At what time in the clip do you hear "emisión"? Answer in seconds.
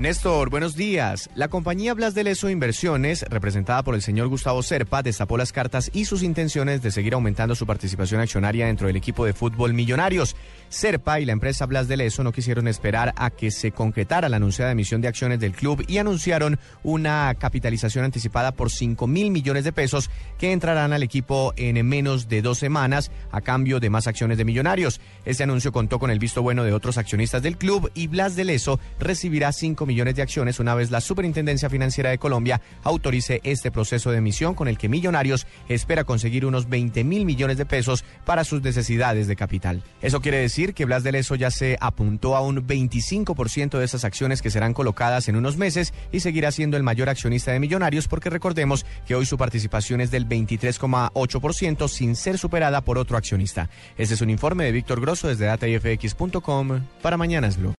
14.72-15.02, 34.18-34.54